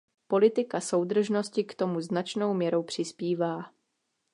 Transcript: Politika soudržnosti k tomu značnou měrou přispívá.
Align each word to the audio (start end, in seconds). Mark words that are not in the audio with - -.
Politika 0.27 0.79
soudržnosti 0.81 1.63
k 1.63 1.75
tomu 1.75 2.01
značnou 2.01 2.53
měrou 2.53 2.83
přispívá. 2.83 3.63